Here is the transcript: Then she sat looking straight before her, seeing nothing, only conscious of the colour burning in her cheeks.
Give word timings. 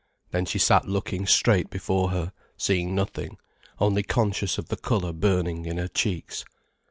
Then 0.31 0.45
she 0.47 0.57
sat 0.57 0.87
looking 0.87 1.27
straight 1.27 1.69
before 1.69 2.09
her, 2.09 2.31
seeing 2.57 2.95
nothing, 2.95 3.37
only 3.79 4.01
conscious 4.01 4.57
of 4.57 4.69
the 4.69 4.75
colour 4.77 5.13
burning 5.13 5.65
in 5.67 5.77
her 5.77 5.87
cheeks. 5.87 6.43